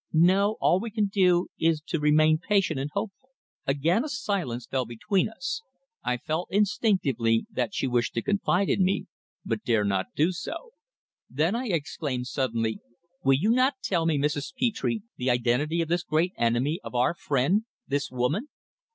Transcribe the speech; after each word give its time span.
"No, 0.13 0.57
all 0.59 0.79
we 0.79 0.89
can 0.89 1.05
do 1.05 1.49
is 1.59 1.79
to 1.81 1.99
remain 1.99 2.39
patient 2.39 2.79
and 2.79 2.89
hopeful." 2.91 3.29
Again 3.67 4.03
a 4.03 4.09
silence 4.09 4.65
fell 4.65 4.83
between 4.83 5.29
us. 5.29 5.61
I 6.03 6.17
felt 6.17 6.49
instinctively 6.49 7.45
that 7.51 7.75
she 7.75 7.85
wished 7.85 8.15
to 8.15 8.23
confide 8.23 8.67
in 8.67 8.83
me, 8.83 9.05
but 9.45 9.63
dare 9.63 9.85
not 9.85 10.07
do 10.15 10.31
so. 10.31 10.71
Therefore 11.29 11.61
I 11.61 11.67
exclaimed 11.67 12.25
suddenly: 12.25 12.79
"Will 13.23 13.37
you 13.37 13.51
not 13.51 13.75
tell 13.83 14.07
me, 14.07 14.17
Mrs. 14.17 14.55
Petre, 14.59 15.01
the 15.17 15.29
identity 15.29 15.81
of 15.83 15.87
this 15.87 16.01
great 16.01 16.33
enemy 16.35 16.79
of 16.83 16.95
our 16.95 17.13
friend 17.13 17.65
this 17.87 18.09
woman? 18.09 18.47